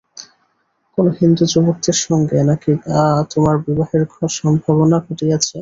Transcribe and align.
কোনো 0.97 1.09
হিন্দু 1.19 1.43
যুবকের 1.53 1.97
সঙ্গে 2.05 2.37
নাকি 2.49 2.71
তোমার 3.31 3.55
বিবাহের 3.65 4.03
সম্ভাবনা 4.37 4.97
ঘটিয়াছে। 5.05 5.49